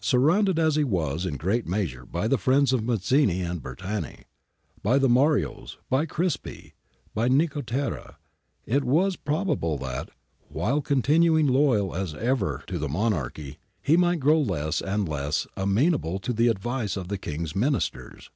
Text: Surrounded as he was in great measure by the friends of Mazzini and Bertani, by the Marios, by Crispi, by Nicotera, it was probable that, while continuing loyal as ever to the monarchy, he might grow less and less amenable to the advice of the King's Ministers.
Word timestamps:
Surrounded 0.00 0.58
as 0.58 0.76
he 0.76 0.84
was 0.84 1.26
in 1.26 1.36
great 1.36 1.66
measure 1.66 2.06
by 2.06 2.26
the 2.26 2.38
friends 2.38 2.72
of 2.72 2.82
Mazzini 2.82 3.42
and 3.42 3.62
Bertani, 3.62 4.24
by 4.82 4.96
the 4.98 5.06
Marios, 5.06 5.76
by 5.90 6.06
Crispi, 6.06 6.72
by 7.12 7.28
Nicotera, 7.28 8.16
it 8.64 8.84
was 8.84 9.16
probable 9.16 9.76
that, 9.76 10.08
while 10.48 10.80
continuing 10.80 11.46
loyal 11.46 11.94
as 11.94 12.14
ever 12.14 12.64
to 12.68 12.78
the 12.78 12.88
monarchy, 12.88 13.58
he 13.82 13.98
might 13.98 14.20
grow 14.20 14.40
less 14.40 14.80
and 14.80 15.06
less 15.06 15.46
amenable 15.58 16.18
to 16.20 16.32
the 16.32 16.48
advice 16.48 16.96
of 16.96 17.08
the 17.08 17.18
King's 17.18 17.54
Ministers. 17.54 18.30